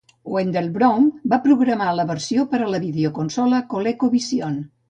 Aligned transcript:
Wendell 0.35 0.69
Brown 0.77 1.05
va 1.33 1.39
programar 1.43 1.91
la 1.99 2.07
versió 2.13 2.49
per 2.55 2.63
a 2.69 2.73
la 2.77 2.83
videoconsola 2.89 3.63
ColecoVision. 3.75 4.61